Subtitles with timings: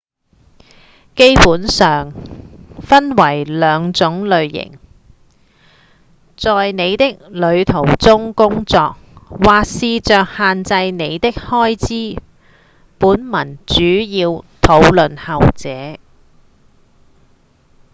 [1.15, 2.11] 基本上
[2.81, 4.79] 分為兩種類型：
[6.35, 8.97] 在您的旅途中工作
[9.29, 12.19] 或試著限制您的開支
[12.97, 15.99] 本文主要討論後者